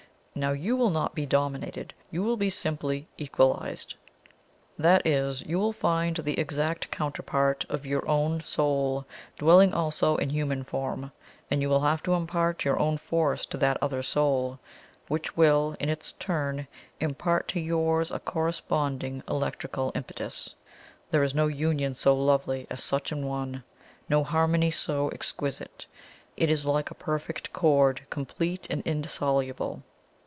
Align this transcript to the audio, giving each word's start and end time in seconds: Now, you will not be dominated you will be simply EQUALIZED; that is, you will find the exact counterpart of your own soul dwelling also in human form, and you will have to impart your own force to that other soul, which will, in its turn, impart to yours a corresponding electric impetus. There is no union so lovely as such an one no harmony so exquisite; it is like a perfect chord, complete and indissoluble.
Now, 0.33 0.53
you 0.53 0.77
will 0.77 0.89
not 0.91 1.13
be 1.13 1.25
dominated 1.25 1.93
you 2.09 2.23
will 2.23 2.37
be 2.37 2.49
simply 2.49 3.05
EQUALIZED; 3.17 3.95
that 4.79 5.05
is, 5.05 5.41
you 5.43 5.59
will 5.59 5.73
find 5.73 6.15
the 6.15 6.39
exact 6.39 6.89
counterpart 6.89 7.65
of 7.67 7.85
your 7.85 8.07
own 8.07 8.39
soul 8.39 9.05
dwelling 9.37 9.73
also 9.73 10.15
in 10.15 10.29
human 10.29 10.63
form, 10.63 11.11
and 11.51 11.61
you 11.61 11.67
will 11.67 11.81
have 11.81 12.01
to 12.03 12.13
impart 12.13 12.63
your 12.63 12.79
own 12.79 12.97
force 12.97 13.45
to 13.47 13.57
that 13.57 13.77
other 13.83 14.01
soul, 14.01 14.57
which 15.09 15.35
will, 15.35 15.75
in 15.81 15.89
its 15.89 16.13
turn, 16.13 16.65
impart 17.01 17.49
to 17.49 17.59
yours 17.59 18.09
a 18.09 18.17
corresponding 18.17 19.21
electric 19.27 19.75
impetus. 19.93 20.55
There 21.11 21.23
is 21.23 21.35
no 21.35 21.47
union 21.47 21.93
so 21.93 22.15
lovely 22.15 22.65
as 22.69 22.81
such 22.81 23.11
an 23.11 23.27
one 23.27 23.65
no 24.07 24.23
harmony 24.23 24.71
so 24.71 25.09
exquisite; 25.09 25.85
it 26.37 26.49
is 26.49 26.65
like 26.65 26.89
a 26.89 26.95
perfect 26.95 27.51
chord, 27.51 28.07
complete 28.09 28.65
and 28.69 28.81
indissoluble. 28.87 29.83